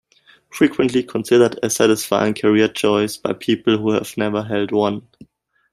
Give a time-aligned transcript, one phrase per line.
[0.49, 5.07] Frequently considered a satisfying career choice by people who have never held one.